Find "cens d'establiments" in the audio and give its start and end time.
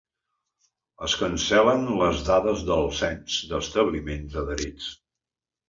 3.03-4.43